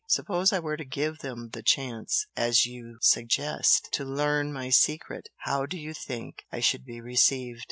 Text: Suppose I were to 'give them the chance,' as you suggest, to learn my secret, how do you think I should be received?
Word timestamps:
Suppose 0.07 0.51
I 0.51 0.57
were 0.57 0.77
to 0.77 0.83
'give 0.83 1.19
them 1.19 1.49
the 1.49 1.61
chance,' 1.61 2.25
as 2.35 2.65
you 2.65 2.97
suggest, 3.01 3.89
to 3.91 4.03
learn 4.03 4.51
my 4.51 4.71
secret, 4.71 5.29
how 5.45 5.67
do 5.67 5.77
you 5.77 5.93
think 5.93 6.43
I 6.51 6.59
should 6.59 6.83
be 6.85 6.99
received? 6.99 7.59